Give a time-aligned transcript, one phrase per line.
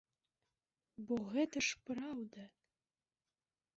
[1.11, 2.41] Бо гэта ж праўда!